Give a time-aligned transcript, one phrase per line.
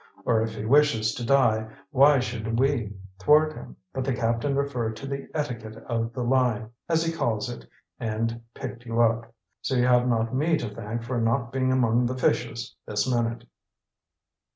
[0.25, 4.95] Or, if he wishes to die, why should we thwart him?' But the captain referred
[4.95, 7.67] to the 'etiquette of the line,' as he calls it,
[7.99, 9.31] and picked you up.
[9.61, 13.45] So you have not me to thank for not being among the fishes this minute."